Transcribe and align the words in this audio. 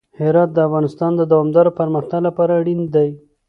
هرات 0.19 0.49
د 0.53 0.57
افغانستان 0.67 1.11
د 1.15 1.21
دوامداره 1.31 1.71
پرمختګ 1.79 2.19
لپاره 2.27 2.51
اړین 2.59 2.81
دی. 2.95 3.09